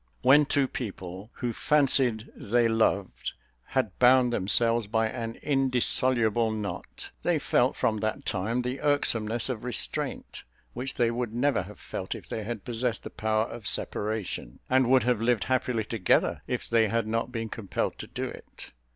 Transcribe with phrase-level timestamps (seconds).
[0.23, 3.33] When two people, who fancied they loved,
[3.77, 9.63] had bound themselves by an indissoluble knot, they felt from that time the irksomeness of
[9.63, 10.41] restraint,
[10.73, 14.89] which they would never have felt if they had possessed the power of separation; and
[14.89, 18.71] would have lived happily together if they had not been compelled to do it.